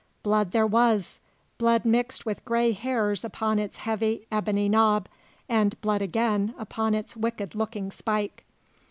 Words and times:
Blood 0.23 0.49
there 0.49 0.65
was 0.65 1.19
blood 1.59 1.85
mixed 1.85 2.25
with 2.25 2.43
grey 2.43 2.71
hairs 2.71 3.23
upon 3.23 3.59
its 3.59 3.77
heavy 3.77 4.25
ebony 4.31 4.67
knob, 4.67 5.07
and 5.47 5.79
blood 5.79 6.01
again 6.01 6.55
upon 6.57 6.95
its 6.95 7.15
wicked 7.15 7.53
looking 7.53 7.91
spike. 7.91 8.43